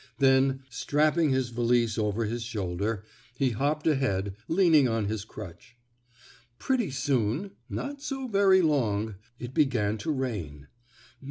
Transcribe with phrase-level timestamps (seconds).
[0.17, 3.03] Then, strapping his valise over his shoulder,
[3.37, 5.77] he hopped ahead, leaning on his crutch.
[6.57, 10.69] Pretty soon, not so very long, it began to rain.